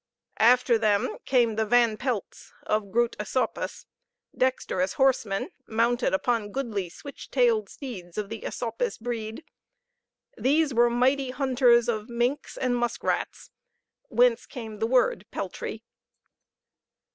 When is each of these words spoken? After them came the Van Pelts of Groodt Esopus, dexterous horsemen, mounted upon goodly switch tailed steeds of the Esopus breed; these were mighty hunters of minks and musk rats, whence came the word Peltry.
After 0.39 0.79
them 0.79 1.17
came 1.25 1.53
the 1.57 1.63
Van 1.67 1.95
Pelts 1.95 2.53
of 2.63 2.85
Groodt 2.89 3.15
Esopus, 3.19 3.85
dexterous 4.35 4.93
horsemen, 4.93 5.51
mounted 5.67 6.11
upon 6.11 6.51
goodly 6.51 6.89
switch 6.89 7.29
tailed 7.29 7.69
steeds 7.69 8.17
of 8.17 8.27
the 8.27 8.43
Esopus 8.43 8.97
breed; 8.97 9.43
these 10.35 10.73
were 10.73 10.89
mighty 10.89 11.29
hunters 11.29 11.87
of 11.87 12.09
minks 12.09 12.57
and 12.57 12.75
musk 12.75 13.03
rats, 13.03 13.51
whence 14.09 14.47
came 14.47 14.79
the 14.79 14.87
word 14.87 15.27
Peltry. 15.29 15.83